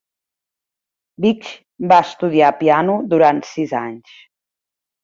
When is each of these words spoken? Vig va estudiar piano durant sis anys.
Vig 1.25 1.51
va 1.93 2.01
estudiar 2.07 2.51
piano 2.65 2.99
durant 3.13 3.47
sis 3.53 3.79
anys. 3.87 4.19